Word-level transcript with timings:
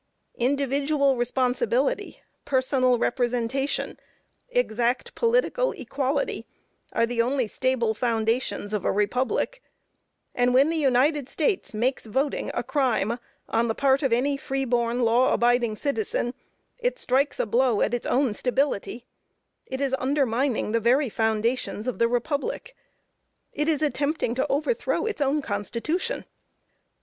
Individual 0.39 1.15
responsibility, 1.15 2.23
personal 2.43 2.97
representation, 2.97 3.99
exact 4.49 5.13
political 5.13 5.73
equality, 5.73 6.47
are 6.91 7.05
the 7.05 7.21
only 7.21 7.45
stable 7.45 7.93
foundations 7.93 8.73
of 8.73 8.83
a 8.83 8.91
republic, 8.91 9.61
and 10.33 10.55
when 10.55 10.69
the 10.71 10.75
United 10.75 11.29
States 11.29 11.75
makes 11.75 12.07
voting 12.07 12.49
a 12.55 12.63
crime 12.63 13.19
on 13.47 13.67
the 13.67 13.75
part 13.75 14.01
of 14.01 14.11
any 14.11 14.37
free 14.37 14.65
born, 14.65 15.01
law 15.01 15.31
abiding 15.35 15.75
citizen, 15.75 16.33
it 16.79 16.97
strikes 16.97 17.39
a 17.39 17.45
blow 17.45 17.79
at 17.81 17.93
its 17.93 18.07
own 18.07 18.33
stability; 18.33 19.05
it 19.67 19.79
is 19.79 19.95
undermining 19.99 20.71
the 20.71 20.79
very 20.79 21.09
foundations 21.09 21.87
of 21.87 21.99
the 21.99 22.07
republic 22.07 22.75
it 23.53 23.67
is 23.67 23.83
attempting 23.83 24.33
to 24.33 24.47
overthrow 24.49 25.05
its 25.05 25.21
own 25.21 25.43
Constitution. 25.43 26.25